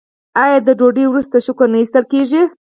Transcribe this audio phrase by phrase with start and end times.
[0.43, 2.41] آیا د ډوډۍ وروسته شکر نه ایستل کیږي؟